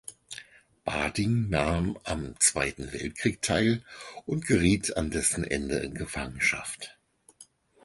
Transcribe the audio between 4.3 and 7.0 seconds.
geriet an dessen Ende in Gefangenschaft.